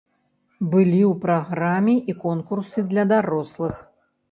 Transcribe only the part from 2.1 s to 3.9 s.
конкурсы для дарослых.